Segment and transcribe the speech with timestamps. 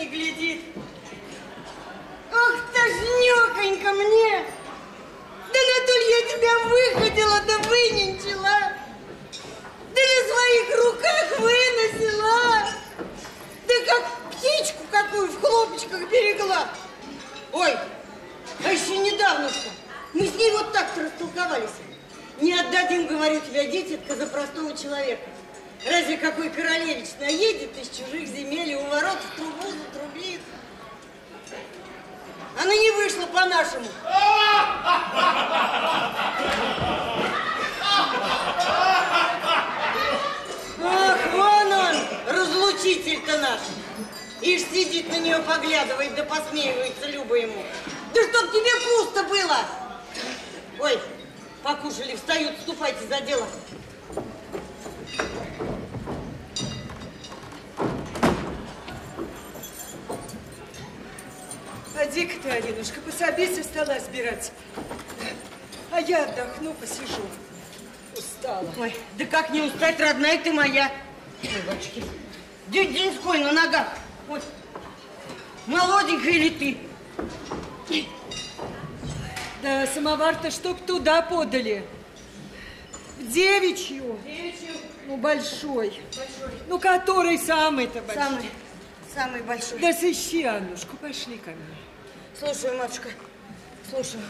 [0.00, 0.62] не глядит.
[2.32, 4.46] Ох, тошнёхонько мне!
[5.52, 8.58] Да на то ли я тебя выходила, да выненчила!
[9.94, 12.68] Да на своих руках выносила!
[13.68, 16.68] Да как птичку какую в хлопочках берегла!
[17.52, 17.76] Ой,
[18.64, 19.68] а еще недавно что?
[20.14, 21.76] Мы с ней вот так-то растолковались.
[22.40, 25.28] Не отдадим, говорю тебя, дитятка, за простого человека.
[25.86, 30.40] Разве какой королевич наедет из чужих земель и у ворот в трубу затрубит?
[32.60, 33.86] Она не вышла по-нашему.
[40.82, 41.96] Ах, вон он,
[42.28, 43.60] разлучитель-то наш.
[44.42, 47.64] Ишь сидит на нее, поглядывает, да посмеивается Люба ему.
[48.12, 49.58] Да чтоб тебе пусто было!
[50.78, 51.00] Ой,
[51.62, 53.46] покушали, встают, ступайте за дело.
[62.10, 64.50] Поди-ка ты, Алинушка, пособи со стола сбирать.
[65.92, 67.22] А я отдохну, посижу.
[68.16, 68.68] Устала.
[68.80, 70.90] Ой, да как не устать, родная ты моя.
[71.44, 72.02] Ой, батюшки,
[72.66, 73.86] день деньской на ногах.
[74.26, 74.42] Вот,
[75.68, 78.04] молоденькая ли ты?
[79.62, 81.84] Да самовар-то чтоб туда подали.
[83.20, 84.18] Девичью.
[84.24, 84.74] Девичью.
[85.06, 85.90] Ну, большой.
[86.16, 86.58] Большой.
[86.66, 88.24] Ну, который самый-то большой.
[88.24, 88.50] Самый,
[89.14, 89.78] самый большой.
[89.78, 91.76] Да сыщи, Аннушку, пошли ко мне.
[92.40, 93.10] Слушаю, матушка,
[93.90, 94.22] слушаю.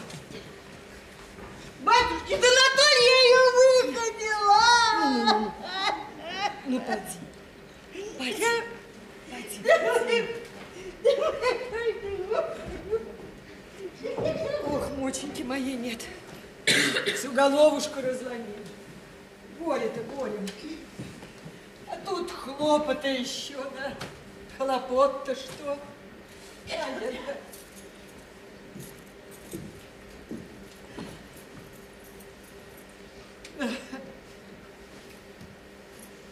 [1.79, 3.43] Батюшки, да на то я ее
[3.93, 5.53] выходила?
[6.65, 7.17] Ну, поди.
[8.19, 8.51] Поди.
[14.65, 16.01] Ох, моченьки моей нет.
[17.15, 18.65] Всю головушку разломили.
[19.57, 20.45] Горе-то горем.
[21.87, 23.95] А тут хлопота еще, да?
[24.57, 25.77] Хлопот-то что?
[26.67, 27.37] А я-то-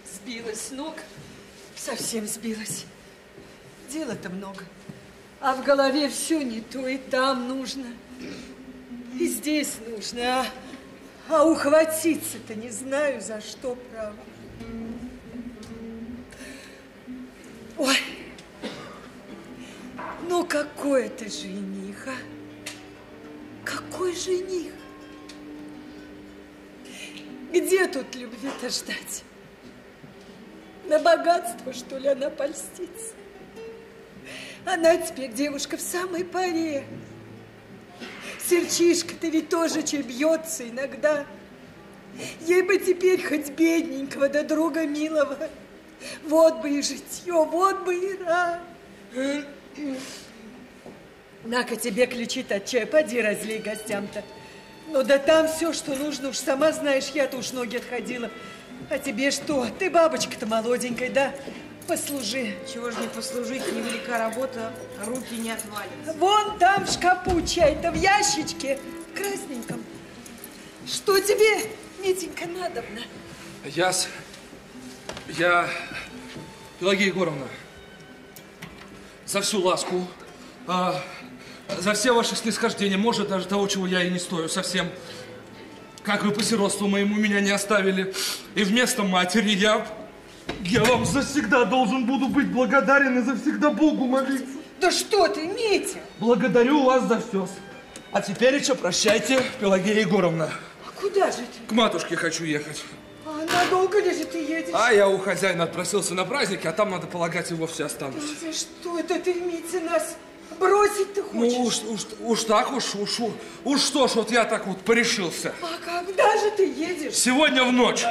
[0.05, 0.95] Сбилась с ног,
[1.75, 2.86] совсем сбилась.
[3.92, 4.63] Дела-то много.
[5.42, 7.88] А в голове все не то, и там нужно,
[9.19, 10.42] и здесь нужно.
[10.42, 10.45] А,
[11.30, 14.16] а ухватиться-то не знаю, за что, право.
[17.77, 17.98] Ой,
[20.27, 22.15] ну какой это жених, а?
[23.65, 24.74] Какой жених?
[27.51, 29.24] Где тут любви-то ждать?
[30.89, 33.13] На богатство, что ли, она польстится?
[34.65, 36.83] Она теперь девушка в самой паре.
[38.44, 41.27] Серчишка-то ведь тоже че бьется иногда.
[42.41, 45.38] Ей бы теперь хоть бедненького, да друга милого.
[46.24, 49.45] Вот бы и житье, вот бы и рай.
[51.44, 54.24] На-ка тебе ключи-то от чая, поди разлей гостям-то.
[54.88, 58.31] Ну да там все, что нужно, уж сама знаешь, я-то уж ноги отходила.
[58.89, 59.67] А тебе что?
[59.77, 61.33] Ты бабочка-то молоденькая, да?
[61.87, 62.55] Послужи.
[62.71, 64.71] Чего же не послужить, невелика работа,
[65.05, 66.13] руки не отвалятся.
[66.17, 68.79] Вон там в шкапу чай-то в ящичке
[69.15, 69.83] красненьком.
[70.87, 73.01] Что тебе, Митенька, надобно?
[73.65, 74.07] Я с...
[75.37, 75.67] Я...
[76.79, 77.45] Пелагея Егоровна,
[79.25, 80.07] за всю ласку,
[80.65, 81.03] а,
[81.77, 84.89] за все ваши снисхождения, может, даже того, чего я и не стою совсем.
[86.09, 88.15] Как вы по сиротству моему меня не оставили.
[88.56, 89.85] И вместо матери я...
[90.61, 94.56] Я вам завсегда должен буду быть благодарен и завсегда Богу молиться.
[94.81, 96.00] Да что ты, Митя?
[96.17, 97.47] Благодарю вас за все.
[98.11, 100.50] А теперь еще прощайте, Пелагея Егоровна.
[101.00, 101.67] Куда же ты?
[101.67, 102.83] К матушке хочу ехать.
[103.23, 104.73] А надолго ли же ты едешь?
[104.73, 108.23] А я у хозяина отпросился на праздники, а там, надо полагать, и вовсе останусь.
[108.41, 110.15] За что это ты, Митя, нас
[110.59, 111.53] бросить ты хочешь?
[111.57, 113.31] Ну уж, уж, уж так уж, уж, уж,
[113.63, 115.53] уж что ж, вот я так вот порешился.
[115.61, 117.13] А когда же ты едешь?
[117.15, 118.03] Сегодня в ночь.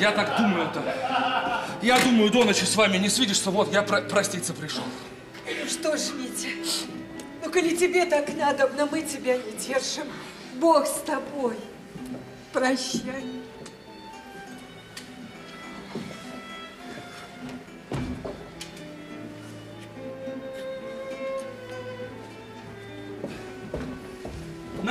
[0.00, 0.82] Я так думаю-то.
[1.82, 4.82] Я думаю, до ночи с вами не свидишься, вот я про- проститься пришел.
[5.46, 6.48] Ну что ж, Митя,
[7.44, 10.04] ну коли тебе так надо, но мы тебя не держим.
[10.54, 11.56] Бог с тобой.
[12.52, 13.41] Прощай.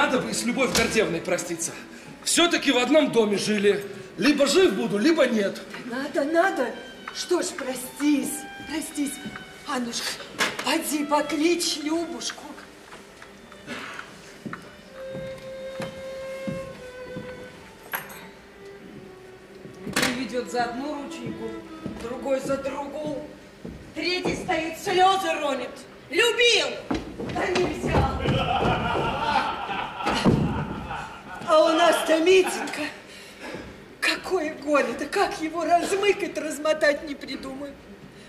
[0.01, 1.74] Надо бы и с Любовь Гордеевной проститься.
[2.24, 3.86] Все-таки в одном доме жили.
[4.18, 5.62] Либо жив буду, либо нет.
[5.86, 6.74] Надо, надо.
[7.13, 8.33] Что ж, простись,
[8.68, 9.13] простись.
[9.68, 10.07] Аннушка,
[10.65, 12.42] поди покличь Любушку.
[20.18, 21.47] Ведет за одну рученьку,
[22.01, 23.19] другой за другую.
[23.94, 25.69] Третий стоит, слезы ронит.
[26.09, 26.69] Любил,
[27.36, 29.10] да не взял.
[31.51, 32.83] А у нас-то Митенька.
[34.00, 37.74] Какое горе-то, как его размыкать, размотать не придумаю.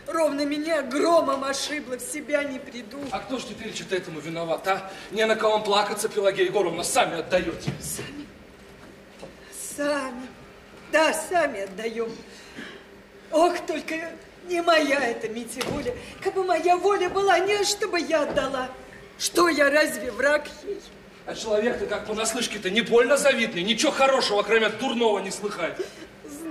[0.08, 2.98] Ровно меня громом ошибла, в себя не приду.
[3.12, 4.90] А кто ж теперь что-то этому виноват, а?
[5.12, 7.70] Не на кого плакаться, Пелагея Егоровна, сами отдаете.
[9.76, 10.26] Сами.
[10.90, 12.10] Да, сами отдаем.
[13.30, 13.94] Ох, только
[14.48, 15.94] не моя эта Митя воля.
[16.24, 18.68] Как бы моя воля была, не чтобы я отдала.
[19.16, 20.80] Что я, разве враг ей?
[21.24, 25.76] А человек-то как понаслышке-то не больно завидный, ничего хорошего, кроме дурного, не слыхать.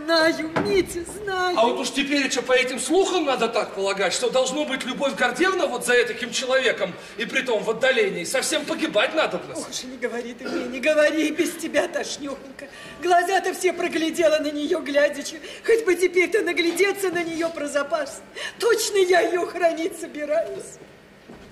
[0.05, 1.57] Знаю, Митя, знаю.
[1.59, 5.15] А вот уж теперь что по этим слухам надо так полагать, что должно быть Любовь
[5.15, 9.53] Гордеевна вот за таким человеком, и притом в отдалении, совсем погибать надо бы.
[9.53, 12.67] Ох не говори ты мне, не говори, без тебя тошнёхонько.
[13.03, 15.39] Глаза-то все проглядела на нее глядячи.
[15.65, 18.21] Хоть бы теперь-то наглядеться на нее про запас.
[18.59, 20.77] Точно я ее хранить собираюсь.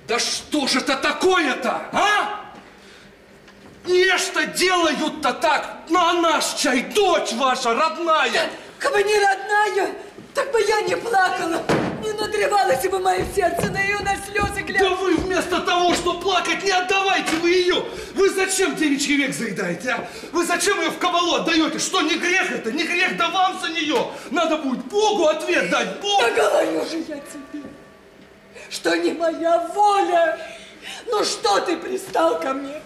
[0.07, 2.48] Да что же это такое-то, а?
[3.89, 8.49] Нечто делают-то так, ну а наш чай, дочь ваша родная.
[8.77, 9.95] Как бы не родная,
[10.35, 11.63] так бы я не плакала.
[12.03, 14.89] Не надрывалось бы мое сердце на ее на слезы Да глядя.
[14.89, 17.83] вы вместо того, что плакать, не отдавайте вы ее.
[18.13, 20.07] Вы зачем девичий век заедаете, а?
[20.31, 21.79] Вы зачем ее в кабалу отдаете?
[21.79, 22.71] Что, не грех это?
[22.71, 24.07] Не грех, да вам за нее.
[24.29, 26.21] Надо будет Богу ответ дать, Богу.
[26.21, 27.63] Да говорю же я тебе,
[28.69, 30.39] что не моя воля.
[31.07, 32.81] Ну что ты пристал ко мне?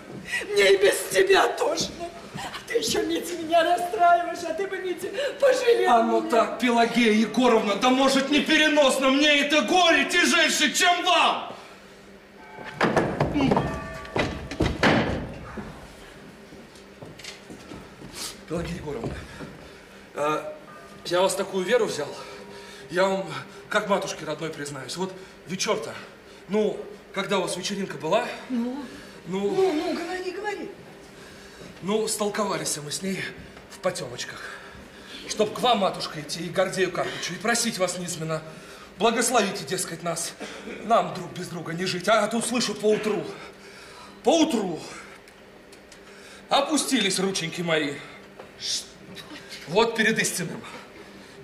[0.52, 2.10] Мне и без тебя тошно.
[2.36, 5.08] А ты еще, Митя, меня расстраиваешь, а ты бы, Митя,
[5.40, 6.30] пожалел А ну меня.
[6.32, 11.54] так, Пелагея Егоровна, да может не переносно, мне это горе тяжельше, чем вам.
[18.48, 19.14] Пелагея Егоровна,
[20.16, 20.56] а,
[21.06, 22.08] я вас такую веру взял,
[22.90, 23.26] я вам,
[23.70, 25.14] как матушке родной признаюсь, вот
[25.48, 25.94] вечер-то,
[26.50, 26.78] ну,
[27.14, 28.84] когда у вас вечеринка была, ну,
[29.28, 30.70] ну, Ну, ну, говори, говори.
[31.82, 33.20] ну, столковались мы с ней
[33.72, 34.42] в потемочках.
[35.28, 38.42] Чтоб к вам, матушка, идти и Гордею Карпычу, и просить вас низменно,
[39.00, 40.34] благословите, дескать, нас,
[40.84, 42.08] нам друг без друга не жить.
[42.10, 43.24] А тут слышу поутру,
[44.24, 44.80] поутру
[46.50, 47.94] опустились рученьки мои.
[49.68, 50.62] Вот перед истинным.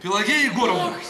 [0.01, 1.01] Пелагея Егоровна, Ах,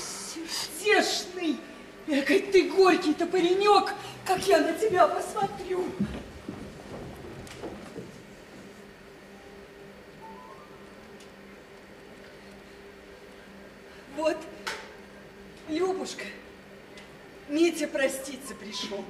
[0.83, 1.59] сердечный,
[2.07, 3.93] экой ты горький-то паренек,
[4.25, 5.85] как я на тебя посмотрю.
[14.19, 14.35] Вот,
[15.69, 16.25] Любушка,
[17.47, 19.05] Митя проститься пришел.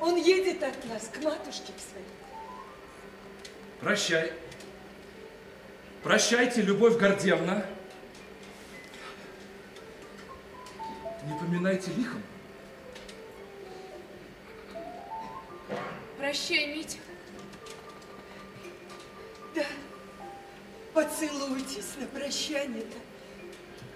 [0.00, 2.06] Он едет от нас к матушке к своей.
[3.80, 4.32] прощай.
[6.02, 7.66] Прощайте, Любовь Гордеевна.
[11.26, 12.22] Не поминайте лихом.
[16.16, 16.96] Прощай, Митя.
[19.54, 19.66] Да,
[20.94, 23.13] поцелуйтесь на прощание-то.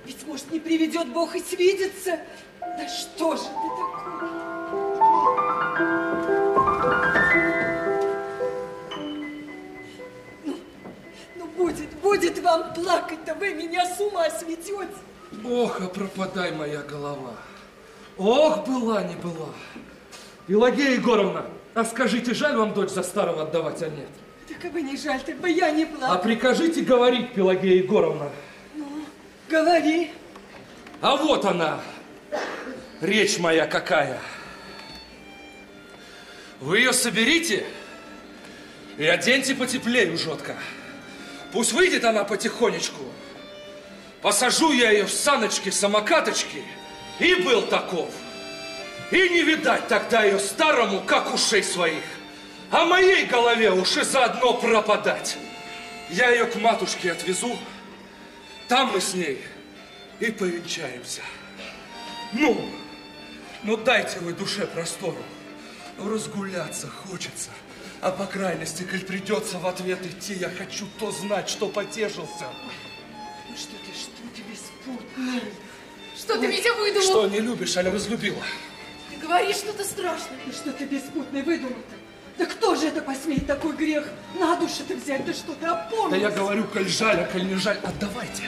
[0.08, 2.18] Ведь, может, не приведет Бог и свидеться.
[2.60, 5.38] Да что же ты такой?
[10.44, 10.56] Ну,
[11.36, 14.72] ну будет, будет вам плакать-то, вы меня с ума сведете.
[15.44, 17.34] Ох, а пропадай моя голова.
[18.16, 19.48] Ох, была не была.
[20.46, 24.08] Пелагея Егоровна, а скажите, жаль вам дочь за старого отдавать, а нет?
[24.62, 26.16] Так бы не жаль, так бы я не А плакала.
[26.16, 28.30] прикажите говорить, Пелагея Егоровна.
[29.48, 30.10] Говори.
[31.00, 31.80] А вот она,
[33.00, 34.20] речь моя какая.
[36.60, 37.64] Вы ее соберите
[38.98, 40.56] и оденьте потеплее, ужотка.
[41.52, 43.02] Пусть выйдет она потихонечку.
[44.20, 46.62] Посажу я ее в саночки, самокаточки,
[47.18, 48.10] и был таков.
[49.10, 52.02] И не видать тогда ее старому, как ушей своих.
[52.70, 55.38] А моей голове уж и заодно пропадать.
[56.10, 57.56] Я ее к матушке отвезу,
[58.68, 59.42] там мы с ней
[60.20, 61.22] и повенчаемся.
[62.32, 62.68] Ну,
[63.62, 65.22] ну дайте вы душе простору.
[65.98, 67.50] Разгуляться хочется.
[68.00, 72.46] А по крайности, коль придется в ответ идти, я хочу то знать, что потешился.
[73.48, 75.42] Ну что ты, что тебе спутный?
[76.16, 77.02] Что ты, Митя, выдумал?
[77.02, 78.42] Что, не любишь, а разлюбила?
[79.10, 80.38] Ты говоришь что-то страшное.
[80.46, 81.97] Ну что ты беспутный выдумал-то?
[82.38, 84.04] Да кто же это посмеет такой грех
[84.38, 85.24] на душу-то взять?
[85.26, 86.10] Да что ты опомнился?
[86.10, 88.44] Да я говорю, коль жаль, а коль не жаль, отдавайте.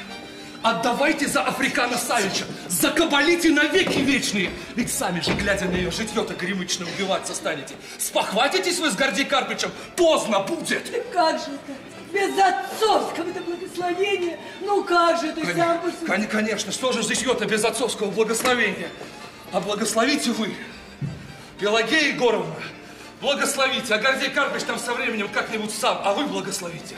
[0.63, 4.51] Отдавайте за Африкана Савича, закабалите навеки вечные.
[4.77, 7.75] Ведь сами же, глядя на ее житье-то гремычно убиваться станете.
[7.99, 10.85] Спохватитесь вы с Горди Карпичем, поздно будет.
[10.93, 12.13] Да как же это?
[12.13, 14.39] Без отцовского-то благословения?
[14.61, 16.07] Ну как же ты Кон- сам посуди?
[16.07, 18.91] кон- Конечно, что же житье-то без отцовского благословения?
[19.53, 20.55] А благословите вы,
[21.59, 22.55] Пелагея Егоровна,
[23.21, 23.95] благословите.
[23.95, 26.97] А Гордей Карпич там со временем как-нибудь сам, а вы благословите.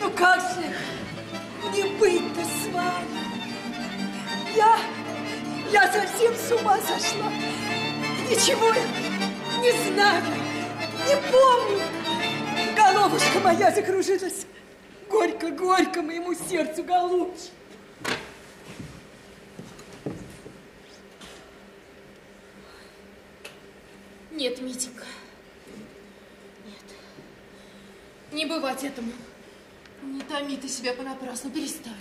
[0.00, 0.74] Ну как же
[1.74, 3.22] не быть-то с вами?
[4.54, 4.78] Я,
[5.72, 7.30] я совсем с ума сошла.
[8.30, 9.12] Ничего я
[9.60, 10.24] не знаю,
[11.06, 11.84] не помню.
[12.76, 14.46] Головушка моя закружилась.
[15.08, 17.50] Горько-горько моему сердцу, голубчик.
[24.32, 25.04] Нет, Митенька.
[26.64, 26.96] Нет.
[28.32, 29.12] Не бывать этому.
[30.02, 31.92] Не томи ты себя понапрасну, перестань.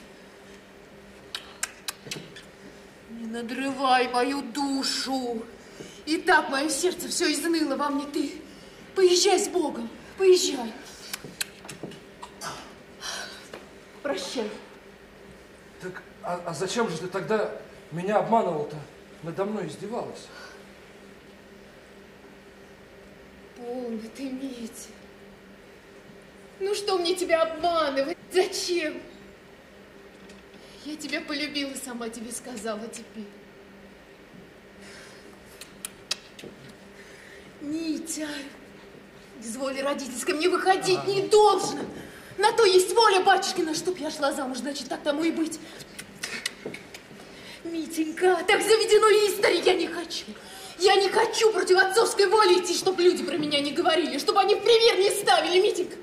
[3.10, 5.44] Не надрывай мою душу.
[6.06, 8.06] И так мое сердце все изныло во мне.
[8.06, 8.42] Ты
[8.96, 10.74] поезжай с Богом, поезжай.
[14.02, 14.50] Прощай.
[15.82, 17.52] Так, а, а зачем же ты тогда
[17.92, 18.78] меня обманывал-то?
[19.24, 20.28] Надо мной издевалась.
[23.72, 24.90] Полно ты, Митя.
[26.60, 28.18] Ну что мне тебя обманывать?
[28.30, 29.02] Зачем?
[30.84, 33.28] Я тебя полюбила, сама тебе сказала теперь.
[37.62, 38.28] Митя,
[39.42, 41.80] из воли родительской мне выходить не должно.
[42.38, 45.60] На то есть воля батюшкина, чтоб я шла замуж, значит, так тому и быть.
[47.64, 50.26] Митенька, так заведено истори, я не хочу.
[50.82, 54.56] Я не хочу против отцовской воли идти, чтоб люди про меня не говорили, чтобы они
[54.56, 55.96] в пример не ставили, Митенька.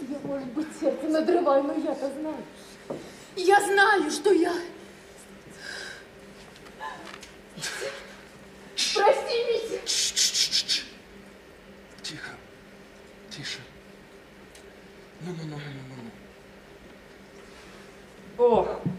[0.00, 2.44] Я, может быть, сердце надрываю, но я-то знаю.
[3.36, 4.52] Я знаю, что я...
[8.74, 9.78] Прости, Митя.
[12.02, 12.30] Тихо.
[13.30, 13.60] Тише.
[15.20, 16.10] Ну-ну-ну-ну-ну-ну.
[18.44, 18.80] Ох.
[18.84, 18.97] Ну,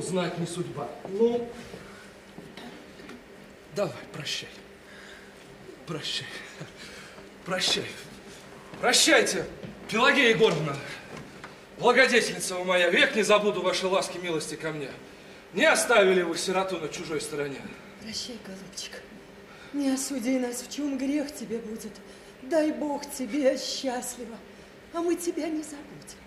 [0.00, 0.88] знать не судьба.
[1.08, 1.48] Ну.
[3.74, 4.48] Давай, прощай.
[5.86, 6.26] Прощай.
[7.44, 7.86] Прощай.
[8.80, 9.46] Прощайте,
[9.88, 10.76] Пелагея Егоровна.
[11.78, 14.90] Благодетельница моя, век не забуду вашей ласки, милости ко мне.
[15.52, 17.60] Не оставили вы сироту на чужой стороне.
[18.02, 19.02] Прощай, голубчик.
[19.72, 21.92] Не осуди нас, в чем грех тебе будет.
[22.42, 24.36] Дай Бог тебе счастливо,
[24.92, 26.23] а мы тебя не забудем.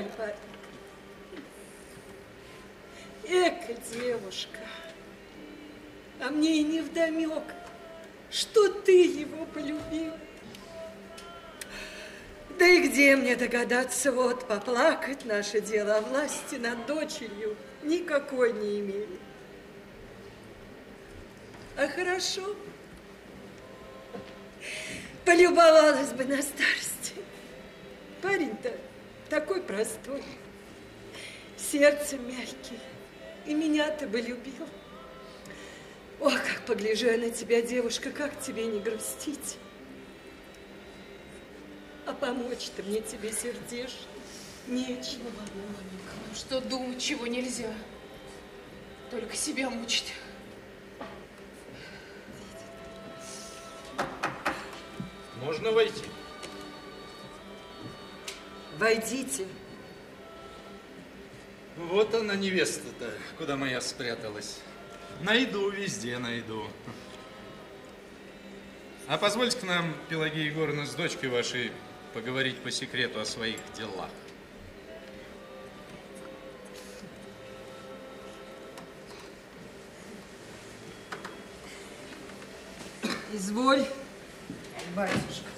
[0.00, 0.34] Жаль, парень.
[3.28, 4.58] Эка, девушка.
[6.20, 7.42] А мне и не вдомек,
[8.30, 10.14] что ты его полюбил.
[12.58, 18.80] Да и где мне догадаться, вот, поплакать наше дело, а власти над дочерью никакой не
[18.80, 19.18] имели.
[21.76, 22.54] А хорошо,
[25.24, 27.14] полюбовалась бы на старости.
[28.20, 28.72] Парень-то
[29.30, 30.22] такой простой,
[31.56, 32.78] сердце мягкий,
[33.46, 34.68] и меня-то бы любил.
[36.18, 39.56] Ох, как погляжу я на тебя, девушка, как тебе не грустить.
[42.06, 44.10] А помочь-то мне тебе сердечно
[44.66, 45.30] нечего.
[45.54, 47.72] Ну что думать, чего нельзя.
[49.10, 50.12] Только себя мучить.
[55.42, 56.04] Можно войти?
[58.80, 59.46] Войдите.
[61.76, 64.58] Вот она, невеста-то, куда моя спряталась.
[65.20, 66.66] Найду, везде найду.
[69.06, 71.72] А позвольте к нам, Пелагея Егоровна, с дочкой вашей
[72.14, 74.08] поговорить по секрету о своих делах.
[83.34, 83.84] Изволь,
[84.96, 85.49] батюшка.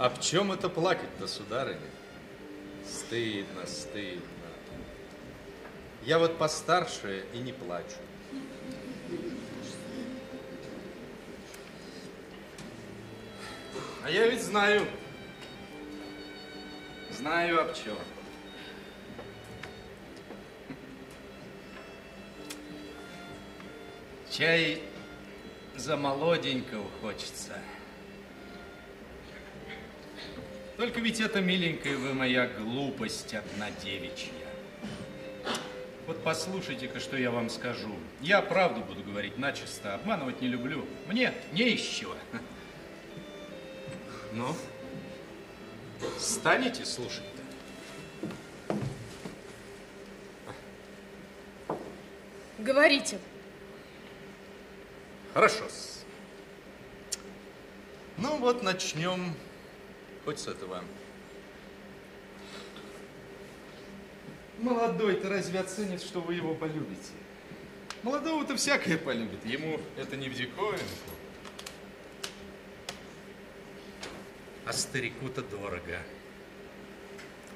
[0.00, 1.78] А в чем это плакать-то, сударыня?
[2.86, 4.22] Стыдно, стыдно.
[6.04, 7.98] Я вот постарше и не плачу.
[14.02, 14.86] А я ведь знаю.
[17.10, 17.98] Знаю об чем.
[24.30, 24.82] Чай
[25.76, 27.58] за молоденького хочется.
[30.80, 34.32] Только ведь это, миленькая вы, моя глупость одна девичья.
[36.06, 37.94] Вот послушайте-ка, что я вам скажу.
[38.22, 40.86] Я правду буду говорить начисто, обманывать не люблю.
[41.06, 42.14] Мне не из чего.
[44.32, 44.56] Ну,
[46.18, 47.42] станете слушать-то?
[52.58, 53.18] Говорите.
[55.34, 55.64] Хорошо.
[55.64, 56.04] -с.
[58.16, 59.34] Ну вот начнем
[60.24, 60.82] хоть с этого.
[64.58, 67.12] Молодой-то разве оценит, что вы его полюбите?
[68.02, 70.84] Молодого-то всякое полюбит, ему это не в диковинку.
[74.66, 75.98] А старику-то дорого.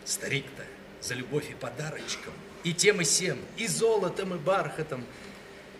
[0.04, 0.64] Старик-то
[1.00, 5.04] за любовь и подарочком, и тем и сем, и золотом, и бархатом,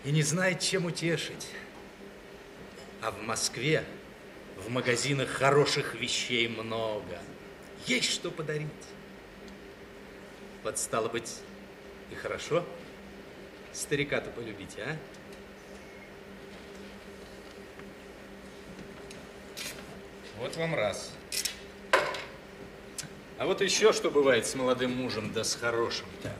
[0.03, 1.47] и не знает, чем утешить.
[3.01, 3.83] А в Москве
[4.57, 7.19] в магазинах хороших вещей много.
[7.85, 8.69] Есть что подарить.
[10.63, 11.39] Вот стало быть,
[12.11, 12.65] и хорошо
[13.75, 14.97] старика-то полюбите, а?
[20.39, 21.11] Вот вам раз.
[23.37, 26.33] А вот еще что бывает с молодым мужем, да с хорошим-то.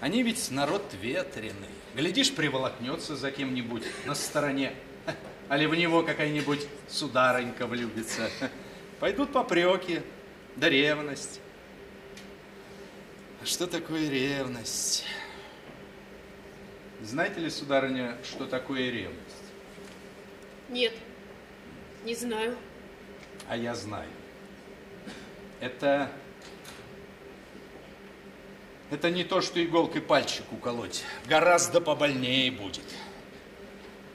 [0.00, 1.68] Они ведь народ ветреный.
[1.94, 4.72] Глядишь, приволокнется за кем-нибудь на стороне,
[5.48, 8.30] а ли в него какая-нибудь сударынька влюбится.
[9.00, 10.02] Пойдут попреки,
[10.56, 11.40] да ревность.
[13.40, 15.04] А что такое ревность?
[17.00, 19.22] Знаете ли, сударыня, что такое ревность?
[20.68, 20.92] Нет,
[22.04, 22.56] не знаю.
[23.48, 24.10] А я знаю.
[25.60, 26.10] Это...
[28.90, 31.04] Это не то, что иголкой пальчик уколоть.
[31.26, 32.84] Гораздо побольнее будет.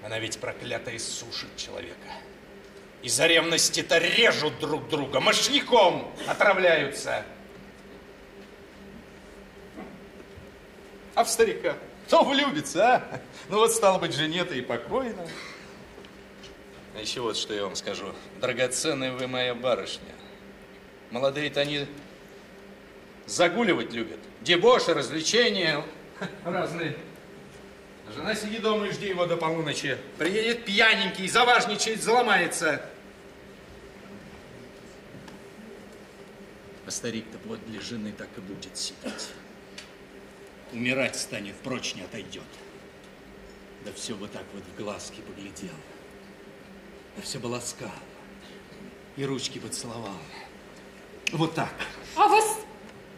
[0.04, 2.10] Она ведь проклятая сушит человека.
[3.02, 7.26] Из-за ревности-то режут друг друга, мошняком отравляются.
[11.16, 11.78] А в старика?
[12.08, 13.22] Кто влюбится, а?
[13.50, 15.28] Ну вот, стало быть, жене-то и покойно.
[16.96, 18.13] А еще вот что я вам скажу.
[18.42, 20.13] Драгоценная вы моя барышня.
[21.12, 21.88] Молодые-то они
[23.26, 24.20] загуливать любят.
[24.42, 25.84] Дебоши, развлечения
[26.44, 26.98] разные.
[28.12, 29.98] Жена сидит дома и жди его до полуночи.
[30.18, 32.86] Приедет пьяненький, заважничает, заломается.
[36.86, 39.30] А старик-то подле жены так и будет сидеть.
[40.74, 42.44] Умирать станет, прочь не отойдет.
[43.86, 45.76] Да все бы так вот в глазки поглядел.
[47.16, 47.92] Да все бы ласкал.
[49.16, 50.18] И ручки бы целовал.
[51.32, 51.74] Вот так.
[52.16, 52.60] А вас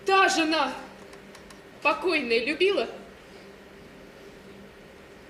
[0.06, 0.74] та жена
[1.82, 2.88] покойная любила?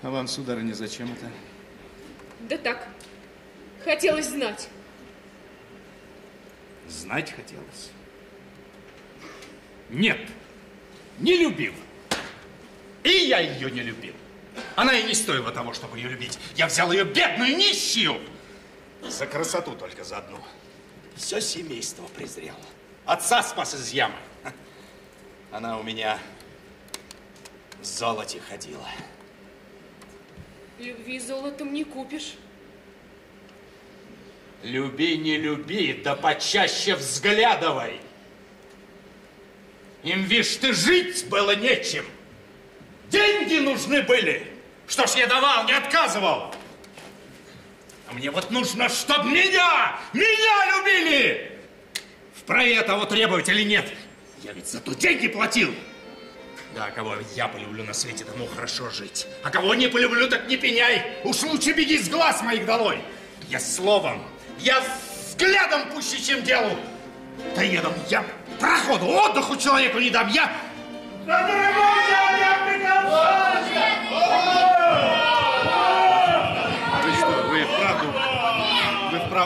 [0.06, 1.28] А вам, сударыня, зачем это?
[2.48, 2.86] Да так,
[3.82, 4.68] хотелось знать.
[6.86, 7.90] Знать хотелось?
[9.90, 10.20] Нет,
[11.18, 11.72] не любил.
[13.02, 14.14] И я ее не любил.
[14.76, 16.38] Она и не стоила того, чтобы ее любить.
[16.54, 18.20] Я взял ее бедную, нищую.
[19.02, 20.38] За красоту только за одну.
[21.16, 22.54] Все семейство презрел.
[23.06, 24.14] Отца спас из ямы.
[25.50, 26.20] Она у меня
[27.80, 28.86] в золоте ходила.
[30.78, 32.34] Любви золотом не купишь.
[34.62, 38.00] Люби, не люби, да почаще взглядывай.
[40.02, 42.04] Им, вишь, ты жить было нечем.
[43.08, 44.46] Деньги нужны были.
[44.86, 46.54] Что ж я давал, не отказывал.
[48.08, 51.52] А мне вот нужно, чтоб меня, меня любили.
[52.34, 53.92] Вправе того требовать или нет?
[54.42, 55.74] Я ведь за то деньги платил.
[56.76, 59.26] Да, кого я полюблю на свете, тому хорошо жить.
[59.42, 61.02] А кого не полюблю, так не пеняй.
[61.24, 62.98] Уж лучше беги с глаз моих долой.
[63.48, 64.22] Я словом,
[64.58, 64.82] я
[65.30, 66.76] взглядом пуще, чем делу.
[67.54, 68.22] Доедом я
[68.60, 70.28] проходу, отдыху человеку не дам.
[70.28, 70.52] Я...
[71.26, 72.26] Да, дорогой, я
[77.02, 78.12] Вы что, вы вправду,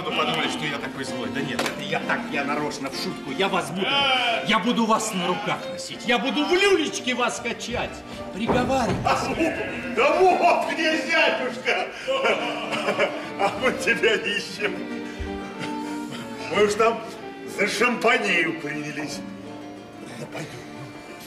[0.03, 1.29] вы вправду подумали, что я такой злой?
[1.35, 3.31] Да нет, Это я так, я нарочно, в шутку.
[3.37, 3.87] Я вас буду,
[4.47, 6.07] я буду вас на руках носить.
[6.07, 7.91] Я буду в люлечке вас качать.
[8.35, 8.97] Приговаривать.
[9.97, 11.89] Да вот где зятюшка!
[13.39, 14.75] А мы тебя ищем.
[16.55, 17.01] Мы уж там
[17.59, 19.19] за шампанею принялись.
[20.19, 20.51] Ну, пойдем.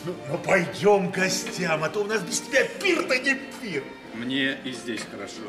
[0.06, 3.84] Ну, ну, пойдем к гостям, а то у нас без тебя пир-то не пир.
[4.14, 5.42] Мне и здесь хорошо.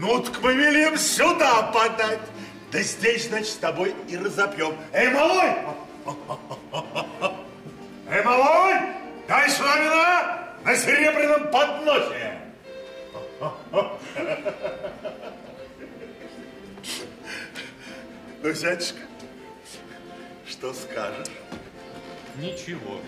[0.00, 2.20] Ну так мы велим сюда подать.
[2.72, 4.74] Да здесь, значит, с тобой и разопьем.
[4.92, 5.50] Эй, малой!
[8.08, 8.74] Эй, малой!
[9.28, 12.40] Дай сюда вина на серебряном подносе.
[18.42, 19.00] Ну, зятюшка,
[20.48, 21.28] что скажешь?
[22.36, 23.00] Ничего.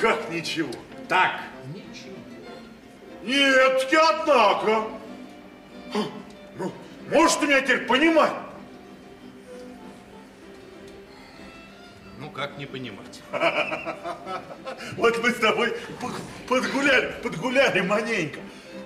[0.00, 0.72] Как ничего?
[1.06, 1.40] Так.
[3.24, 4.97] Нет, я однако.
[5.94, 6.72] Ну,
[7.10, 8.32] можешь ты меня теперь понимать?
[12.18, 13.22] Ну, как не понимать?
[14.96, 15.74] Вот мы с тобой
[16.48, 18.38] подгуляли, подгуляли маленько.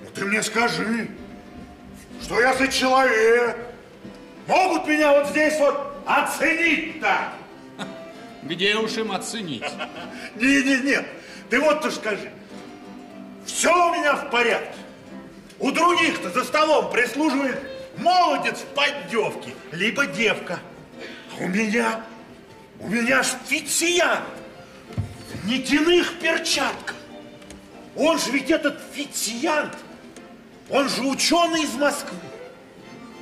[0.05, 1.09] Ну ты мне скажи,
[2.23, 3.57] что я за человек?
[4.47, 7.33] Могут меня вот здесь вот оценить-то?
[8.43, 9.65] Где уж им оценить?
[10.37, 11.05] Не-не-не,
[11.51, 12.31] ты вот ты скажи.
[13.45, 14.79] Все у меня в порядке.
[15.63, 17.57] У других-то за столом прислуживает
[17.97, 20.59] молодец в поддевке, либо девка.
[21.39, 22.05] А у меня,
[22.81, 24.25] у меня ж фициянт
[25.33, 26.97] в нитяных перчатках.
[27.95, 29.73] Он же ведь этот фициянт,
[30.69, 32.19] он же ученый из Москвы.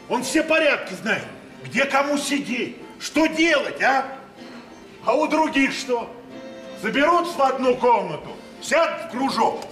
[0.09, 1.27] Он все порядки знает,
[1.63, 4.17] где кому сидеть, что делать, а?
[5.05, 6.11] А у других что?
[6.81, 9.63] Соберутся в одну комнату, сядут в кружок,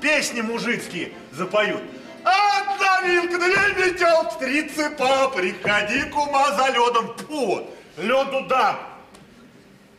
[0.00, 1.82] песни мужицкие запоют.
[2.26, 7.16] Одна вилка, две метелки, три цепа, приходи, кума, за ледом.
[7.18, 8.80] Фу, леду да.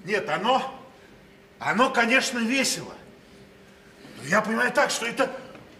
[0.03, 0.61] Нет, оно,
[1.57, 2.93] оно, конечно, весело.
[4.17, 5.31] Но я понимаю так, что это,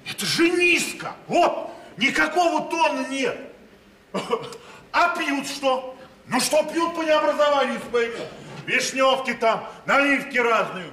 [0.10, 1.18] это же низко.
[1.28, 3.38] Вот, никакого тона нет.
[4.94, 5.98] А пьют что?
[6.28, 8.26] Ну что пьют по необразованию своему?
[8.66, 10.92] Вишневки там, наливки разные.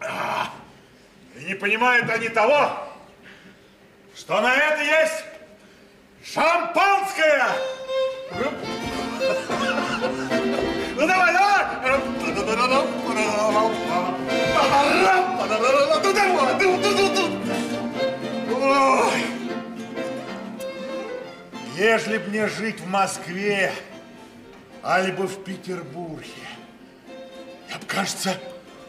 [0.00, 0.52] А,
[1.38, 2.70] И не понимают они того,
[4.16, 5.24] что на это есть
[6.24, 7.46] шампанское.
[10.96, 11.66] Ну давай, давай.
[11.86, 12.88] Ну ну, ну.
[18.60, 19.22] Ой.
[21.76, 23.72] Ежели б мне жить в Москве,
[24.82, 26.26] альбо в Петербурге,
[27.70, 28.34] я бы, кажется,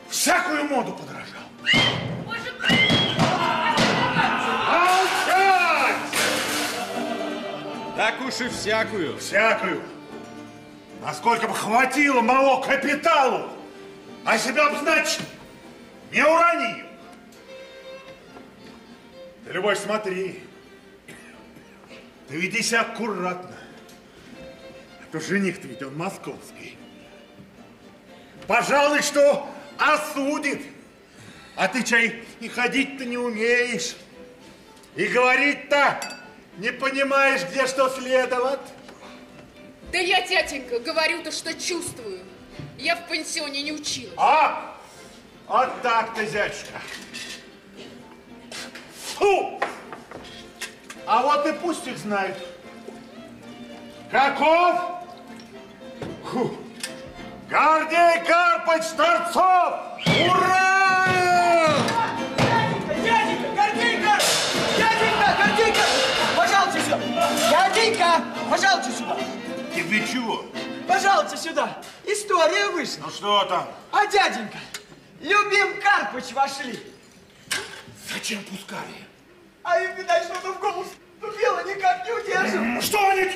[0.09, 1.38] всякую моду подражал.
[7.95, 9.17] Так уж и всякую.
[9.17, 9.83] Всякую.
[11.01, 13.49] Насколько бы хватило моего капиталу,
[14.25, 15.21] а себя бы, значит,
[16.11, 16.85] не уронил.
[19.45, 20.43] Ты, Любовь, смотри.
[22.27, 23.55] Ты веди себя аккуратно.
[25.01, 26.77] А то жених-то ведь он московский.
[28.47, 30.61] Пожалуй, что осудит.
[31.59, 33.97] А ты, чай, и ходить-то не умеешь.
[34.95, 35.99] И говорить-то
[36.57, 38.61] не понимаешь, где что следовать.
[39.91, 42.21] Да я, тятенька, говорю-то, что чувствую.
[42.77, 44.13] Я в пансионе не училась.
[44.15, 44.77] А?
[45.47, 46.79] Вот так-то, зятюшка.
[49.17, 49.59] Фу!
[51.05, 52.37] А вот и пусть их знают.
[54.09, 54.79] Каков?
[56.23, 56.57] Фу.
[57.49, 59.73] Гордей Карпыч Торцов!
[60.25, 60.78] Ура!
[68.49, 69.17] Пожалуйте сюда!
[69.75, 70.45] Тебе чего?
[70.87, 71.77] Пожалуйте сюда.
[72.05, 73.03] История вышла.
[73.05, 73.67] Ну что там?
[73.91, 74.57] А дяденька,
[75.21, 76.79] Любим Карпыч вошли.
[78.11, 79.05] Зачем пускали?
[79.63, 82.81] А им, видать, что-то в голову вступило, никак не удержим.
[82.81, 83.31] Что они,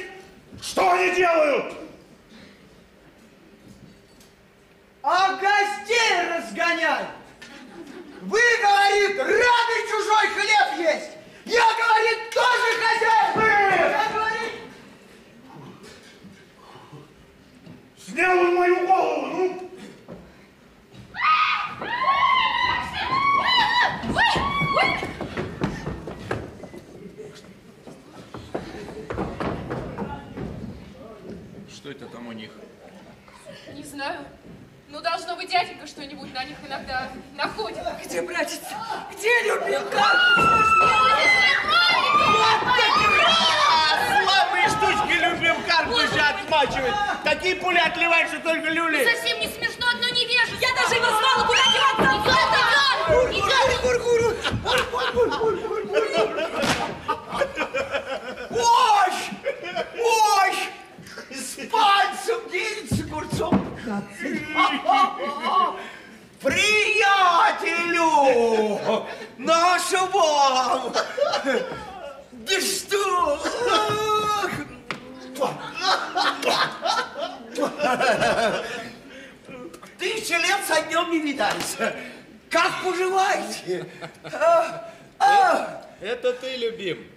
[0.61, 1.75] что они делают?
[5.03, 7.09] А гостей разгоняют.
[8.21, 11.11] Вы, говорит, рады чужой хлеб есть.
[11.45, 13.91] Я, говорит, тоже хозяин.
[13.91, 14.42] Я, говорит,
[18.13, 19.69] Снял он мою голову, ну!
[31.67, 32.51] Что это там у них?
[33.73, 34.19] Не знаю.
[34.93, 37.79] Ну, должно быть, дяденька что-нибудь на них иногда находит.
[38.05, 38.59] Где, братец?
[39.11, 40.05] Где Любимка?
[44.21, 46.93] Слабые штучки любим Карпыча отмачивать.
[47.23, 49.03] Такие пули отливают, что только люли.
[49.03, 50.59] Совсем не смешно, одно невежество.
[50.61, 52.03] Я даже не знала, куда деваться.
[53.31, 53.93] Идем, идем.
[58.51, 59.11] Ой!
[59.97, 60.53] Ой!
[61.31, 63.63] С пальцем делится огурцом.
[66.41, 68.03] Приятелю!
[69.37, 70.93] Наша вам!
[72.31, 73.39] Да что?
[79.99, 81.77] Тысяча лет со днем не видались.
[82.49, 83.85] Как поживаете?
[84.23, 87.09] А, а, Это ты, любим.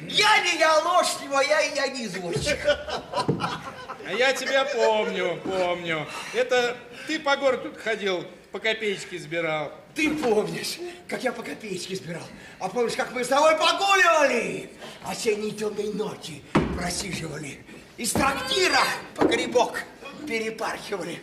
[0.00, 2.58] я не я ложь не моя, и я не извозчик.
[2.66, 6.06] А я тебя помню, помню.
[6.34, 9.72] Это ты по городу тут ходил, по копеечке сбирал.
[9.94, 12.22] Ты помнишь, как я по копеечке сбирал?
[12.58, 14.70] А помнишь, как мы с тобой погуливали?
[15.04, 16.42] Осенней темной ночи
[16.76, 17.64] просиживали.
[17.96, 18.80] Из трактира
[19.14, 19.82] по грибок
[20.26, 21.20] перепархивали.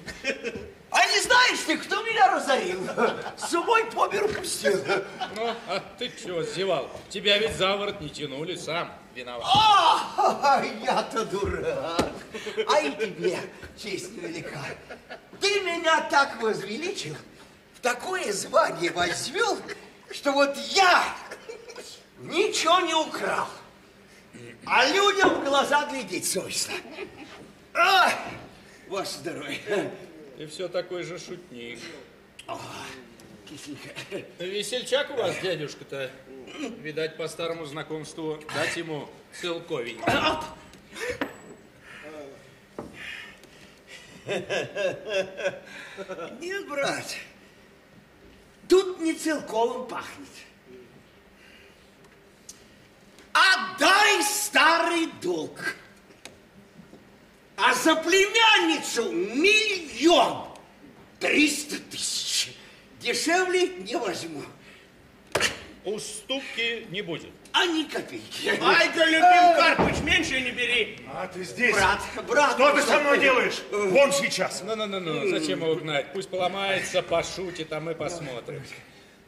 [0.90, 2.80] А не знаешь ты, кто меня разорил?
[3.38, 4.80] С собой по миру пустил.
[5.36, 6.90] Ну, а ты чего зевал?
[7.10, 9.46] Тебя ведь за ворот не тянули, сам виноват.
[9.46, 12.12] А, я-то дурак.
[12.68, 13.40] А и тебе
[13.78, 14.64] честь невелика.
[15.42, 17.16] Ты меня так возвеличил,
[17.74, 19.58] в такое звание возвел,
[20.12, 21.04] что вот я
[22.20, 23.48] ничего не украл.
[24.66, 26.74] А людям в глаза глядеть совестно.
[27.74, 28.12] А,
[28.88, 29.92] ваше здоровье.
[30.38, 31.80] Ты все такой же шутник.
[33.58, 33.90] Кисленько.
[34.40, 36.12] Весельчак у вас, дядюшка-то.
[36.82, 39.10] Видать, по старому знакомству дать ему
[39.42, 40.00] целковень.
[46.40, 47.16] Нет, брат,
[48.68, 50.28] тут не целковым пахнет.
[53.34, 55.76] Отдай старый долг.
[57.56, 60.48] А за племянницу миллион
[61.20, 61.78] триста.
[63.08, 64.44] Дешевле не возьму.
[65.86, 67.30] Уступки не будет.
[67.54, 68.50] А ни копейки.
[68.62, 71.00] Ай-ка, любим Карпыч, меньше не бери.
[71.14, 71.74] А ты здесь?
[71.74, 72.52] Брат, брат.
[72.56, 73.64] Что ты со мной делаешь?
[73.72, 74.62] Вон сейчас.
[74.62, 76.12] Ну-ну-ну, зачем его гнать?
[76.12, 78.62] Пусть поломается, пошутит, а мы посмотрим.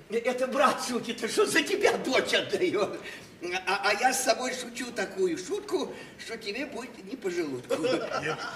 [0.09, 2.99] Это брат шутит, что за тебя дочь отдает.
[3.65, 7.73] А, а я с собой шучу такую шутку, что тебе будет не по желудку.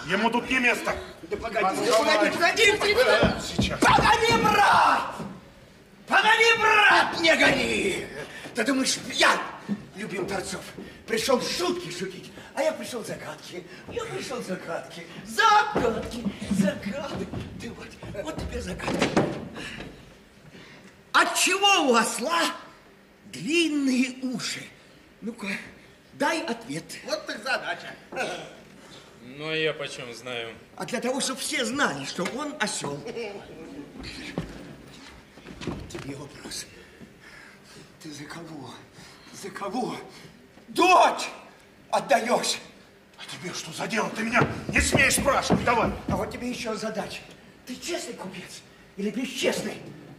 [0.07, 0.93] Ему тут не место.
[1.23, 2.31] Да погоди, да давай.
[2.31, 3.41] погоди, погоди.
[3.41, 3.79] Сейчас.
[3.79, 5.15] Погоди, брат!
[6.05, 8.07] Погоди, брат, не гони!
[8.55, 9.39] Ты думаешь, пьян,
[9.95, 10.61] любим Торцов,
[11.07, 17.27] пришел шутки шутить, а я пришел загадки, я пришел загадки, загадки, загадки.
[17.59, 17.87] Ты вот,
[18.21, 19.09] вот теперь загадки.
[21.13, 22.41] От чего у осла
[23.31, 24.61] длинные уши?
[25.23, 25.47] Ну-ка,
[26.15, 26.83] дай ответ.
[27.05, 27.95] Вот так задача.
[29.21, 30.53] Ну, а я почем знаю.
[30.75, 33.01] А для того, чтобы все знали, что он осел.
[35.89, 36.65] Тебе вопрос.
[38.01, 38.69] Ты за кого?
[39.41, 39.95] За кого?
[40.67, 41.29] Дочь
[41.89, 42.57] отдаешь.
[43.17, 44.09] А тебе что за дело?
[44.09, 45.89] Ты меня не смеешь спрашивать, давай.
[46.09, 47.21] А вот тебе еще задача.
[47.65, 48.61] Ты честный купец
[48.97, 49.77] или бесчестный?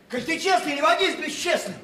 [0.08, 1.76] Как ты честный, не водись бесчестным.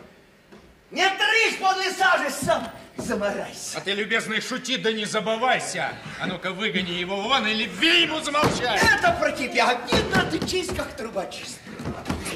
[0.90, 3.78] Не трысь подле сажи, сам заморайся.
[3.78, 5.92] А ты, любезный, шути, да не забывайся.
[6.20, 8.82] А ну-ка, выгони его вон или бей ему замолчать.
[8.82, 9.78] Это про тебя.
[9.92, 11.58] Не надо честь, как трубочист.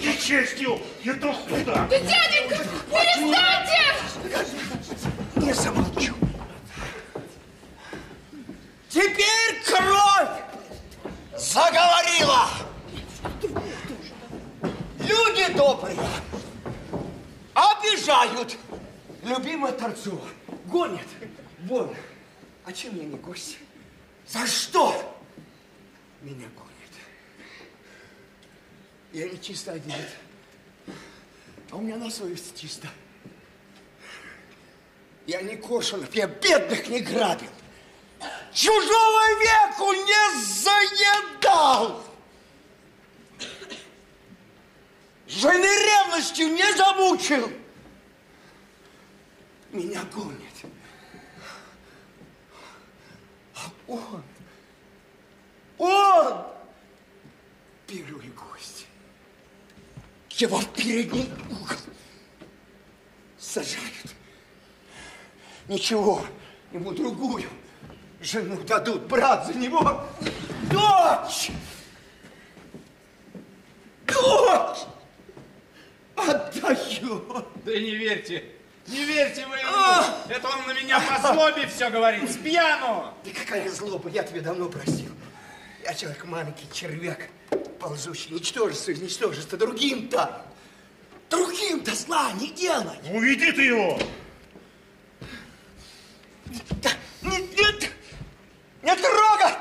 [0.00, 1.86] Не честью, это худо.
[1.88, 2.58] Да, дяденька,
[2.90, 3.82] перестаньте!
[5.36, 6.14] Не замолчу.
[8.88, 10.28] Теперь кровь
[11.36, 12.48] заговорила.
[15.00, 15.98] Люди добрые
[17.54, 18.56] обижают
[19.22, 20.20] любимого Торцова.
[20.74, 21.06] Гонят.
[21.66, 21.94] Вон.
[22.64, 23.58] А чем я не гость?
[24.26, 25.16] За что?
[26.20, 26.92] Меня гонит.
[29.12, 30.08] Я не чисто одет.
[31.70, 32.88] А у меня на совести чисто.
[35.28, 37.50] Я не Коршунов, я бедных не грабил.
[38.52, 42.04] Чужого веку не заедал.
[45.28, 47.48] Жены ревностью не замучил.
[49.70, 50.44] Меня гонит.
[53.56, 54.22] А он,
[55.78, 56.46] он
[57.86, 58.86] первый гость.
[60.30, 61.76] Его в передний угол
[63.38, 64.14] сажают.
[65.68, 66.24] Ничего,
[66.72, 67.48] ему другую
[68.20, 70.04] жену дадут, брат за него.
[70.70, 71.50] Дочь!
[74.06, 74.78] Дочь!
[76.16, 77.46] Отдаю.
[77.64, 78.44] Да не верьте,
[78.86, 79.70] не верьте вы ему.
[80.28, 83.14] Это он на меня по злобе все говорит, с пьяну.
[83.24, 85.12] Да какая злоба, я тебе давно простил.
[85.82, 87.28] Я человек маленький, червяк,
[87.80, 89.58] ползущий, ничтожество из ничтожества.
[89.58, 90.44] Другим-то,
[91.30, 92.98] другим-то зла не делай.
[93.10, 93.98] Уведи ты его.
[96.46, 97.90] Нет, нет,
[98.82, 99.54] не трогай!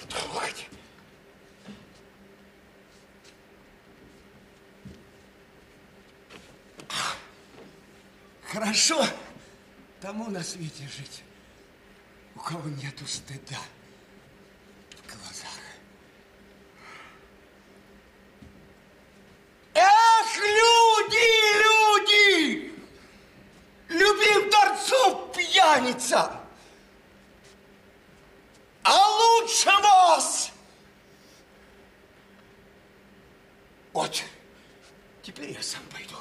[0.00, 0.64] Не трогайте.
[8.90, 9.12] Хорошо.
[10.00, 11.22] Тому на свете жить,
[12.34, 13.58] у кого нету стыда
[14.96, 15.58] в глазах.
[19.74, 21.26] Эх, люди,
[21.62, 22.72] люди!
[23.88, 26.40] Любим торцов пьяница!
[28.82, 30.50] А лучше вас!
[33.92, 34.24] Вот,
[35.22, 36.16] теперь я сам пойду.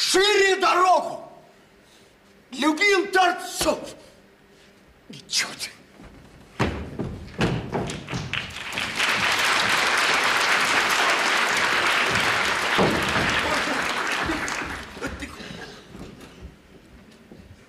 [0.00, 1.30] Шире дорогу!
[2.52, 3.94] Любим торцов!
[5.08, 5.70] Ничего ты!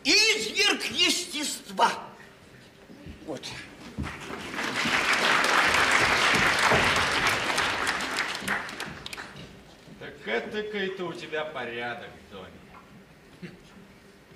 [0.04, 1.92] Изверг естества.
[3.26, 3.46] Вот.
[10.00, 13.54] Так это-ка у тебя порядок в доме.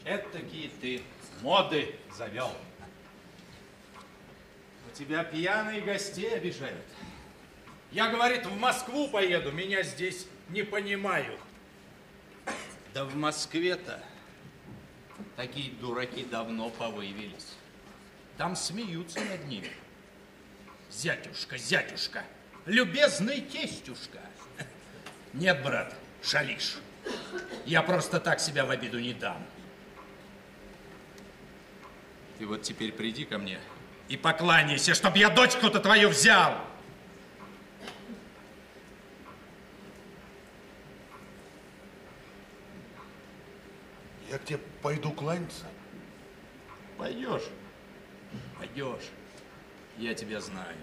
[0.05, 1.01] Этакие ты
[1.41, 2.51] моды завел.
[4.91, 6.85] У тебя пьяные гостей обижают.
[7.91, 11.39] Я, говорит, в Москву поеду, меня здесь не понимают.
[12.93, 14.03] Да в Москве-то
[15.35, 17.53] такие дураки давно повыявились.
[18.37, 19.71] Там смеются над ними.
[20.89, 22.23] Зятюшка, зятюшка,
[22.65, 24.19] любезный тестюшка.
[25.33, 26.77] Нет, брат, шалишь.
[27.65, 29.43] Я просто так себя в обиду не дам.
[32.37, 33.59] Ты вот теперь приди ко мне
[34.09, 36.57] и покланяйся, чтоб я дочку-то твою взял.
[44.33, 45.65] Я к тебе пойду кланяться.
[46.97, 47.43] Пойдешь,
[48.57, 49.11] пойдешь.
[49.95, 50.75] Я тебя знаю.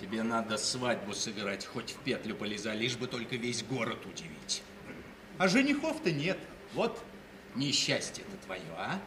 [0.00, 4.62] Тебе надо свадьбу сыграть, хоть в петлю полезай, лишь бы только весь город удивить.
[5.36, 6.38] А женихов-то нет.
[6.72, 6.98] Вот
[7.54, 8.98] несчастье-то твое, а?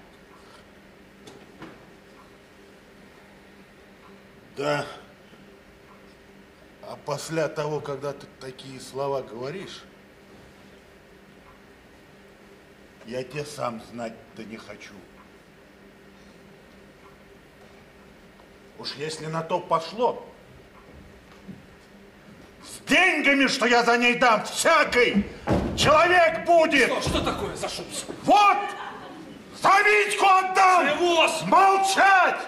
[4.55, 4.85] Да.
[6.83, 9.81] А после того, когда ты такие слова говоришь,
[13.05, 14.93] я тебе сам знать-то не хочу.
[18.77, 20.25] Уж если на то пошло,
[22.63, 25.25] с деньгами, что я за ней дам, всякой,
[25.77, 26.85] человек будет.
[26.85, 27.85] Что, что такое за шум?
[28.23, 28.57] Вот!
[29.61, 30.85] За Витьку отдам!
[30.85, 31.41] Привоз!
[31.43, 32.39] Молчать!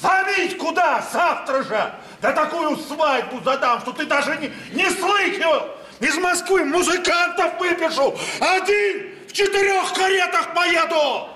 [0.00, 1.94] За Витьку, да, завтра же!
[2.20, 5.68] Да такую свадьбу задам, что ты даже не, не слыхивал!
[6.00, 8.16] Из Москвы музыкантов выпишу!
[8.40, 11.28] Один четырех каретах поеду!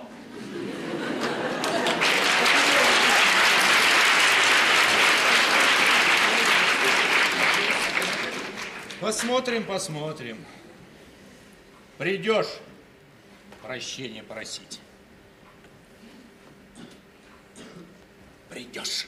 [9.00, 10.44] Посмотрим, посмотрим.
[11.98, 12.58] Придешь
[13.62, 14.80] прощения просить.
[18.48, 19.06] Придешь.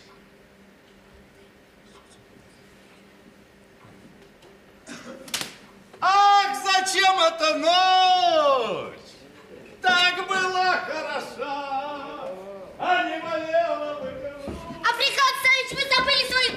[6.01, 8.95] Ах, зачем эта ночь?
[9.83, 12.33] Так была хороша,
[12.79, 14.09] а не болела бы.
[14.81, 16.53] Африкан Савич, вы забыли свою...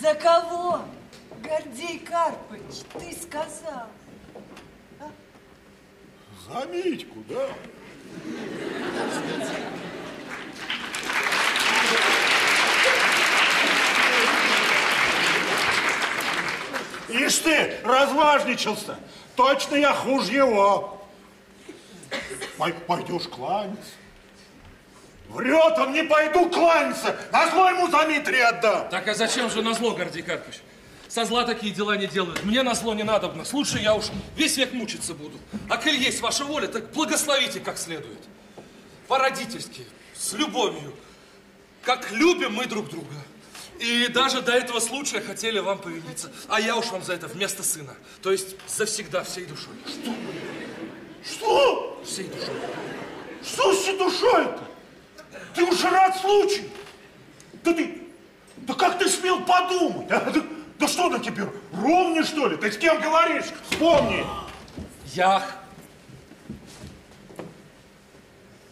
[0.00, 0.84] За кого,
[1.42, 3.88] Гордей Карпович, ты сказал?
[6.48, 7.48] За Митьку, да?
[17.10, 18.98] Ишь ты, разважничался.
[19.36, 21.02] Точно я хуже его.
[22.58, 23.92] Пой- Пойдешь кланяться.
[25.28, 27.16] Врет он, не пойду кланяться.
[27.32, 28.88] Назло ему за Митрия отдам.
[28.88, 30.60] Так а зачем же назло, Гордей Карпович?
[31.08, 32.44] Со зла такие дела не делают.
[32.44, 33.44] Мне на зло не надобно.
[33.52, 34.06] Лучше я уж
[34.36, 35.38] весь век мучиться буду.
[35.68, 38.18] А коль есть ваша воля, так благословите как следует.
[39.08, 39.84] По-родительски,
[40.14, 40.94] с любовью.
[41.82, 43.14] Как любим мы друг друга.
[43.80, 46.30] И даже до этого случая хотели вам повиниться.
[46.48, 47.94] А я уж вам за это вместо сына.
[48.22, 49.72] То есть завсегда всей душой.
[51.24, 52.02] Что?
[52.04, 52.54] Всей душой.
[53.42, 54.60] Что с душой-то?
[55.54, 56.68] Ты уж рад случаю.
[57.64, 58.02] Да ты,
[58.58, 60.10] да как ты смел подумать?
[60.10, 60.30] а?
[60.30, 60.42] Да,
[60.78, 62.56] да что на тебе, ровня что ли?
[62.58, 63.46] Ты с кем говоришь?
[63.70, 64.26] Вспомни.
[65.14, 65.42] Я...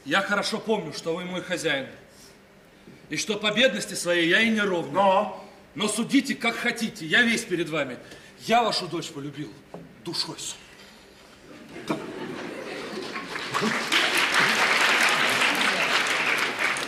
[0.05, 1.89] Я хорошо помню, что вы мой хозяин.
[3.11, 4.93] И что по бедности своей я и не ровный.
[4.93, 5.45] Но?
[5.75, 7.07] Но судите, как хотите.
[7.07, 7.99] Я весь перед вами.
[8.47, 9.53] Я вашу дочь полюбил
[10.05, 10.37] душой.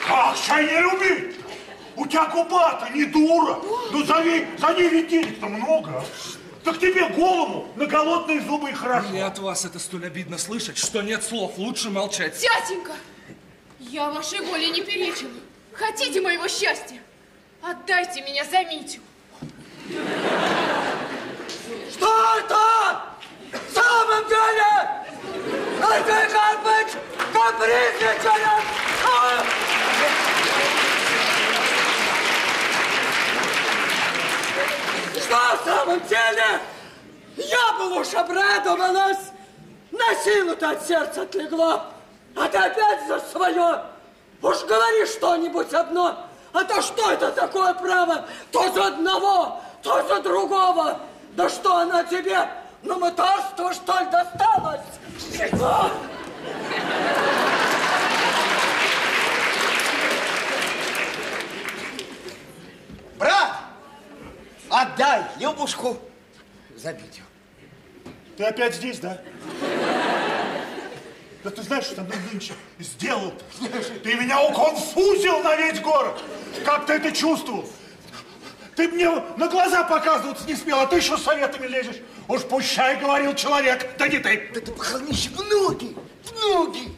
[0.07, 1.37] Как чай не любить?
[1.97, 3.59] У тебя губа-то не дура.
[3.93, 5.91] Ну за ней, за ней ведь денег-то много.
[5.99, 6.05] а.
[6.65, 9.15] Так тебе голову на голодные зубы и хорошо.
[9.15, 11.57] И от вас это столь обидно слышать, что нет слов.
[11.57, 12.39] Лучше молчать.
[12.39, 12.93] Тятенька,
[13.79, 15.31] я вашей воле не перечила.
[15.81, 16.99] Хотите моего счастья?
[17.63, 19.01] Отдайте меня за Митю.
[21.91, 23.01] Что это?
[23.51, 25.01] В самом деле?
[25.81, 26.93] Гордей Карпыч
[27.33, 28.63] капризничает!
[29.07, 29.43] А!
[35.15, 36.61] Что в самом деле?
[37.39, 39.33] Я бы уж обрадовалась.
[39.91, 41.87] На силу-то от сердца отлегло.
[42.37, 43.90] А ты опять за свое.
[44.43, 46.27] Уж говори что-нибудь одно.
[46.53, 48.27] А то что это такое право?
[48.51, 51.01] То за одного, то за другого.
[51.37, 52.49] Да что она тебе?
[52.83, 54.81] На мытарство, что ли, досталось?
[55.63, 55.91] А!
[63.19, 63.57] Брат,
[64.71, 65.99] отдай Любушку
[66.75, 66.97] за.
[68.39, 69.21] Ты опять здесь, да?
[71.43, 73.33] Да ты знаешь, что ты нынче сделал?
[74.03, 76.23] Ты меня уконфузил на весь город.
[76.65, 77.67] Как ты это чувствовал?
[78.77, 81.97] Ты мне на глаза показываться не смел, а ты еще с советами лезешь.
[82.29, 84.51] Уж пущай, говорил человек, да не ты.
[84.55, 86.93] Да ты похоронишь в ноги, в ноги.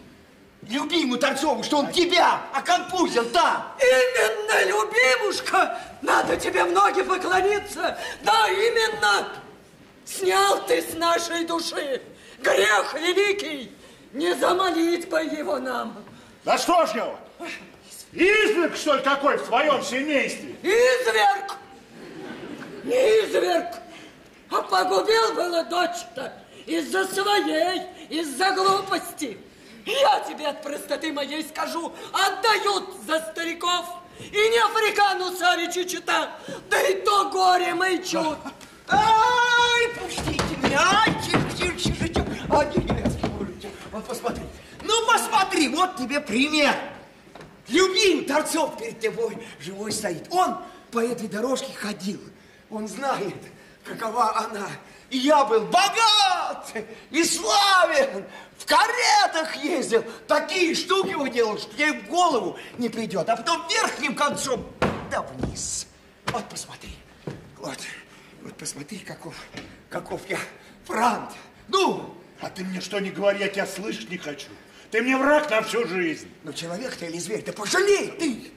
[0.69, 3.75] Любимую Торцову, что он тебя оконфузил там.
[3.81, 5.79] Именно, любимушка.
[6.03, 7.99] Надо тебе в ноги поклониться.
[8.23, 9.29] Да, именно.
[10.05, 12.01] Снял ты с нашей души
[12.39, 13.73] грех великий.
[14.13, 15.97] Не замолить бы его нам.
[16.45, 17.19] Да что ж его?
[18.13, 20.55] Изверг, что ли, какой в своем семействе?
[20.63, 21.57] Изверг!
[22.85, 23.75] Не изверг,
[24.51, 26.33] а погубил было дочь-то
[26.67, 29.39] из-за своей, из-за глупости.
[29.87, 33.87] Я тебе от простоты моей скажу, отдают за стариков.
[34.19, 36.31] И не Африкану Савичу чита,
[36.69, 38.39] да и то горе мычут.
[38.89, 40.42] Ай, пустите
[46.03, 46.75] тебе пример.
[47.69, 50.27] Любим Торцов перед тобой живой стоит.
[50.31, 50.59] Он
[50.91, 52.21] по этой дорожке ходил.
[52.71, 53.37] Он знает,
[53.85, 54.69] какова она.
[55.11, 56.75] И я был богат
[57.11, 58.25] и славен.
[58.59, 60.05] В каретах ездил.
[60.27, 63.29] Такие штуки уделал, что тебе в голову не придет.
[63.29, 64.67] А потом верхним концом,
[65.11, 65.87] да вниз.
[66.27, 66.97] Вот посмотри.
[67.59, 67.79] Вот,
[68.41, 69.35] вот посмотри, каков,
[69.89, 70.39] каков я
[70.85, 71.31] франт.
[71.69, 74.49] Ну, А ты мне что не говори, я тебя слышать не хочу.
[74.93, 76.29] Ты мне враг на всю жизнь.
[76.45, 78.53] ну человек ты или зверь, да пожалей ты,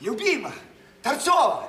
[0.00, 0.52] любима,
[1.02, 1.68] Торцова.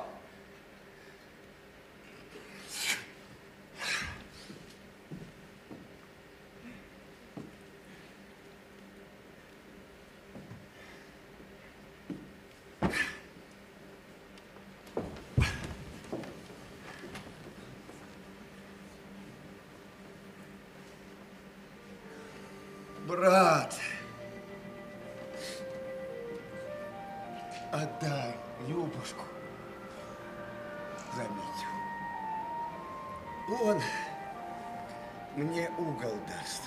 [23.07, 23.75] Брат,
[27.73, 28.35] отдай
[28.67, 29.25] Любушку
[31.15, 31.67] за Митю.
[33.63, 33.81] Он
[35.35, 36.61] мне угол даст.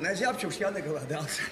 [0.00, 1.42] На зябче уж я наголодался.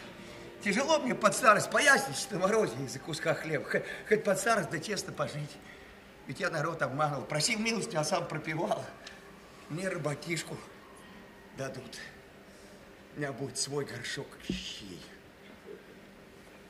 [0.65, 3.69] Тяжело мне под старость пояснить на морозе из-за куска хлеба.
[3.69, 5.59] Хоть, хоть под старость да честно пожить.
[6.27, 8.85] Ведь я народ обманывал, просил милости, а сам пропивал.
[9.69, 10.57] Мне работишку
[11.59, 11.99] дадут.
[13.15, 15.01] У меня будет свой горшок щей.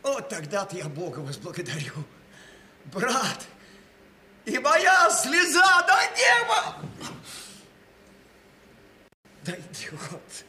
[0.03, 1.95] Вот тогда-то я Бога возблагодарю.
[2.87, 3.47] Брат,
[4.45, 6.77] и моя слеза до неба
[9.45, 10.45] дойдет.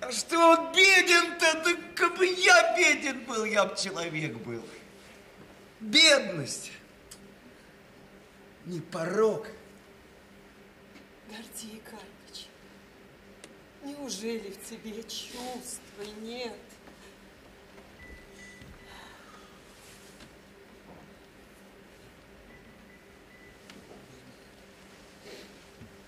[0.00, 1.62] А что он беден-то?
[1.64, 4.62] Да как бы я беден был, я бы человек был.
[5.80, 6.70] Бедность.
[8.66, 9.48] Не порог.
[11.28, 12.46] Гордей Карпыч,
[13.82, 16.54] неужели в тебе чувства нет?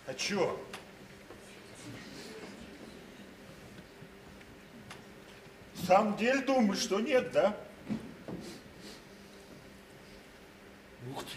[0.09, 0.59] А чё?
[5.75, 7.55] В самом деле думаешь, что нет, да?
[11.11, 11.37] Ух ты.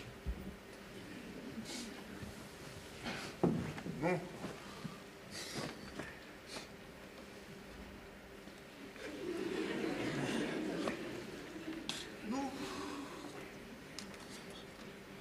[4.00, 4.20] Ну,
[12.30, 12.52] ну,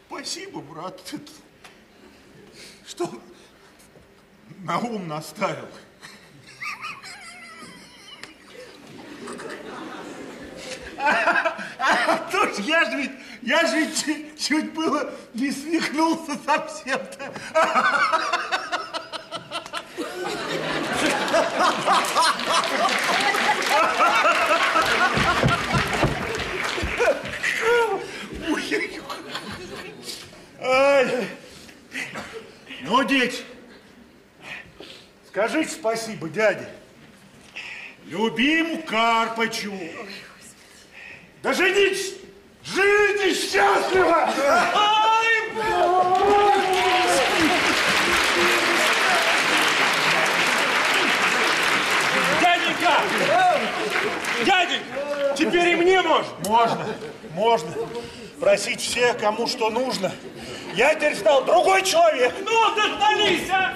[0.06, 1.02] спасибо, брат,
[2.86, 3.20] что
[4.58, 5.68] на ум наставил.
[10.98, 13.10] А ж я же ведь,
[13.42, 17.32] я же ведь чуть, чуть было не свихнулся совсем-то.
[30.62, 31.28] Ай.
[32.82, 33.42] Ну, дети,
[35.60, 36.68] скажите спасибо дяде,
[38.06, 39.72] любиму Карпачу.
[41.42, 42.14] Да женитесь,
[42.64, 44.30] живите счастливо!
[44.74, 45.36] Ай,
[52.40, 53.02] Дяденька!
[54.44, 55.34] Дяденька!
[55.36, 56.32] Теперь и мне можно?
[56.46, 56.86] Можно,
[57.34, 57.72] можно.
[58.38, 60.12] Просить всех, кому что нужно.
[60.74, 62.32] Я теперь стал другой человек.
[62.44, 63.74] Ну, дождались, а!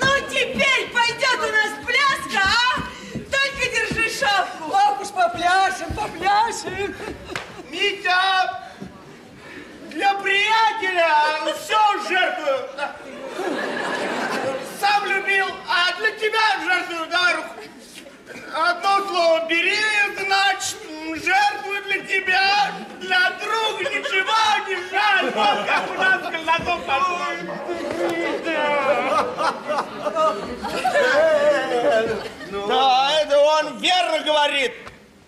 [0.00, 2.80] Ну, теперь пойдет у нас пляска, а?
[3.14, 4.70] Только держи шапку.
[4.70, 6.94] Ох уж попляшем, попляшем.
[7.70, 8.62] Митя!
[9.90, 12.68] Для приятеля все жертвую.
[14.80, 17.54] Сам любил, а для тебя жертвую, да, руку.
[18.54, 19.78] Одно слово бери,
[20.18, 20.78] значит,
[21.24, 24.34] жертвую для тебя, для друга ничего
[24.66, 25.30] не жаль.
[25.34, 26.80] Вот как у нас колдунов
[32.68, 34.72] Да, это он верно говорит.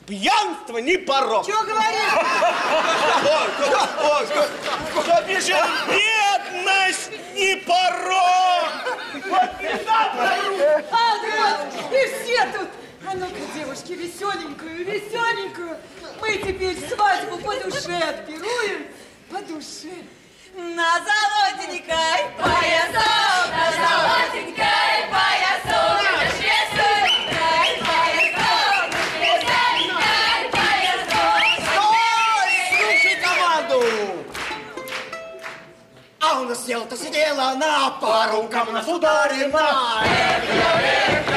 [0.07, 1.45] Пьянство не порог.
[1.45, 2.13] Что говоришь?
[4.93, 5.57] Что пишет,
[5.89, 8.69] бедность не порог.
[9.27, 9.51] Вот
[9.89, 12.69] А, вот, и все тут.
[13.07, 15.79] А ну-ка, девушки, веселенькую, веселенькую.
[16.21, 18.87] Мы теперь свадьбу по душе отпируем.
[19.31, 20.05] По душе.
[20.55, 31.47] На золотенькой поясок, на золотенькой поясок, на швейцарской поясок, на швейцарской поясок.
[32.69, 33.81] Слушай команду!
[36.21, 38.73] А у нас сел-то сидела на пару, кому
[40.05, 40.45] эх,
[40.83, 41.30] эх,